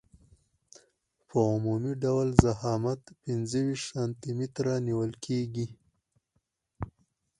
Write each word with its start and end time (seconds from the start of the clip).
په 1.27 1.37
عمومي 1.51 1.93
ډول 2.03 2.27
ضخامت 2.43 3.01
پنځه 3.23 3.59
ویشت 3.67 3.85
سانتي 3.91 4.31
متره 4.39 4.73
نیول 4.87 5.11
کیږي 5.25 5.67